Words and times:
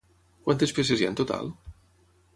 Quantes 0.47 0.73
peces 0.79 1.03
hi 1.03 1.07
ha 1.09 1.13
en 1.13 1.19
total? 1.23 1.53